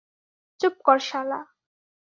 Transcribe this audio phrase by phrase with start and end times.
[0.59, 1.39] চুপ কর শালা!